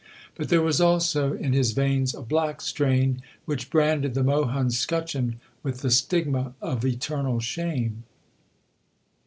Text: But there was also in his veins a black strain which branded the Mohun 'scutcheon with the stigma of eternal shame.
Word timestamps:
But 0.33 0.49
there 0.49 0.63
was 0.63 0.81
also 0.81 1.33
in 1.33 1.53
his 1.53 1.73
veins 1.73 2.15
a 2.15 2.23
black 2.23 2.59
strain 2.61 3.21
which 3.45 3.69
branded 3.69 4.15
the 4.15 4.23
Mohun 4.23 4.71
'scutcheon 4.71 5.39
with 5.61 5.81
the 5.81 5.91
stigma 5.91 6.55
of 6.59 6.83
eternal 6.83 7.39
shame. 7.39 8.03